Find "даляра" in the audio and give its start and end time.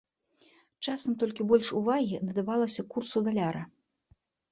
3.29-3.63